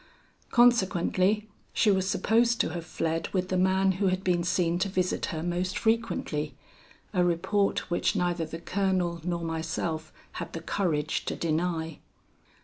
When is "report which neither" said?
7.23-8.43